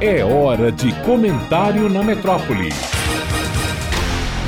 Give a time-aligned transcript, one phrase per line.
[0.00, 2.68] É hora de comentário na metrópole.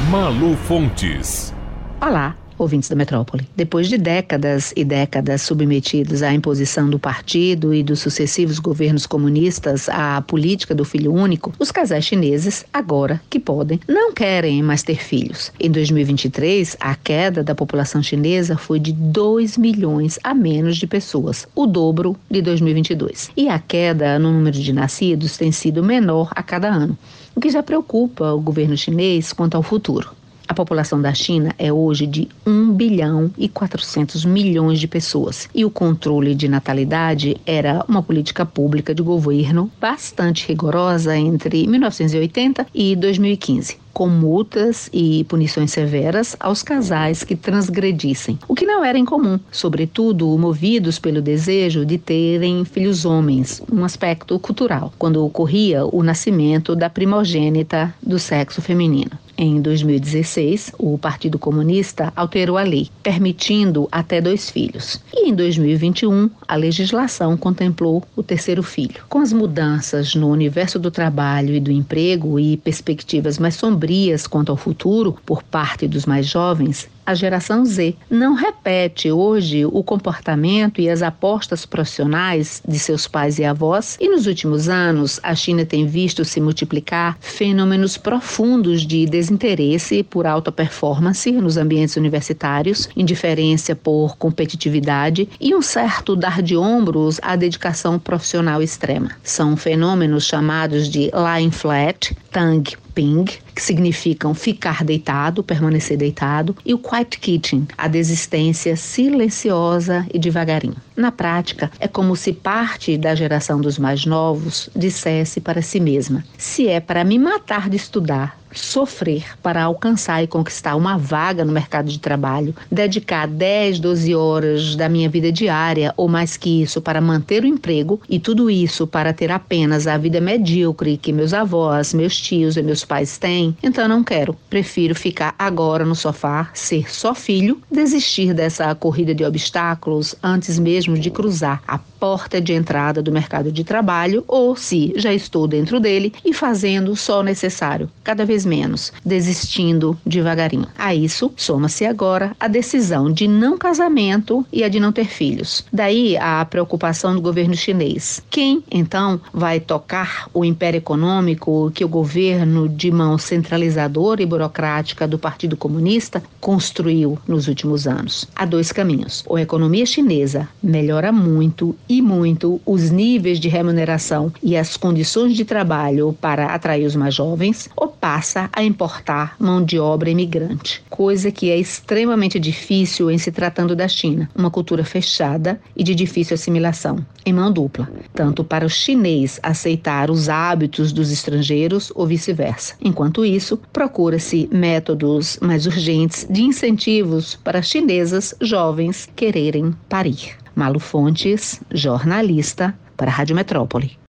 [0.09, 1.53] Malu Fontes.
[2.01, 3.49] Olá, ouvintes da metrópole.
[3.57, 9.89] Depois de décadas e décadas submetidos à imposição do partido e dos sucessivos governos comunistas
[9.89, 14.97] à política do filho único, os casais chineses, agora que podem, não querem mais ter
[14.97, 15.51] filhos.
[15.59, 21.49] Em 2023, a queda da população chinesa foi de 2 milhões a menos de pessoas,
[21.55, 23.31] o dobro de 2022.
[23.37, 26.97] E a queda no número de nascidos tem sido menor a cada ano,
[27.35, 30.20] o que já preocupa o governo chinês quanto ao futuro.
[30.51, 35.49] A população da China é hoje de 1 bilhão e 400 milhões de pessoas.
[35.55, 42.67] E o controle de natalidade era uma política pública de governo bastante rigorosa entre 1980
[42.75, 48.97] e 2015 com multas e punições severas aos casais que transgredissem, o que não era
[48.97, 56.03] incomum, sobretudo movidos pelo desejo de terem filhos homens, um aspecto cultural, quando ocorria o
[56.03, 59.11] nascimento da primogênita do sexo feminino.
[59.43, 65.01] Em 2016, o Partido Comunista alterou a lei, permitindo até dois filhos.
[65.15, 69.03] E em 2021, a legislação contemplou o terceiro filho.
[69.09, 74.53] Com as mudanças no universo do trabalho e do emprego e perspectivas mais sombrias quanto
[74.53, 80.81] ao futuro por parte dos mais jovens, a geração Z não repete hoje o comportamento
[80.81, 85.65] e as apostas profissionais de seus pais e avós, e nos últimos anos a China
[85.67, 93.75] tem visto se multiplicar fenômenos profundos de desinteresse por alta performance nos ambientes universitários, indiferença
[93.75, 99.11] por competitividade e um certo dar de ombros à dedicação profissional extrema.
[99.25, 102.63] São fenômenos chamados de lying flat, Tang
[102.95, 110.19] Ping, que significam ficar deitado, permanecer deitado, e o quiet kitchen, a desistência silenciosa e
[110.19, 110.77] devagarinho.
[110.97, 116.25] Na prática, é como se parte da geração dos mais novos dissesse para si mesma:
[116.37, 121.53] se é para me matar de estudar, sofrer para alcançar e conquistar uma vaga no
[121.53, 126.81] mercado de trabalho, dedicar 10, 12 horas da minha vida diária ou mais que isso
[126.81, 131.33] para manter o emprego e tudo isso para ter apenas a vida medíocre que meus
[131.33, 134.37] avós, meus tios e meus pais têm, então não quero.
[134.49, 140.99] Prefiro ficar agora no sofá, ser só filho, desistir dessa corrida de obstáculos antes mesmo
[140.99, 145.79] de cruzar a porta de entrada do mercado de trabalho ou se já estou dentro
[145.79, 150.67] dele e fazendo só o necessário, cada vez menos, desistindo devagarinho.
[150.79, 155.65] A isso soma-se agora a decisão de não casamento e a de não ter filhos.
[155.73, 158.23] Daí a preocupação do governo chinês.
[158.31, 165.07] Quem então vai tocar o império econômico que o governo de mão centralizadora e burocrática
[165.07, 168.27] do Partido Comunista construiu nos últimos anos?
[168.35, 169.25] Há dois caminhos.
[169.27, 175.35] Ou a economia chinesa melhora muito e muito os níveis de remuneração e as condições
[175.35, 177.89] de trabalho para atrair os mais jovens, ou
[178.31, 183.75] passa a importar mão de obra imigrante, coisa que é extremamente difícil em se tratando
[183.75, 188.71] da China, uma cultura fechada e de difícil assimilação, em mão dupla, tanto para o
[188.71, 192.75] chinês aceitar os hábitos dos estrangeiros ou vice-versa.
[192.81, 200.37] Enquanto isso, procura-se métodos mais urgentes de incentivos para chinesas jovens quererem parir.
[200.55, 204.00] Malu Fontes, jornalista, para a Rádio Metrópole.